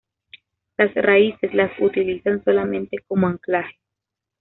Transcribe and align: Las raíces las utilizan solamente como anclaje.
Las 0.79 0.95
raíces 0.95 1.53
las 1.53 1.79
utilizan 1.79 2.43
solamente 2.43 2.97
como 3.07 3.27
anclaje. 3.27 3.77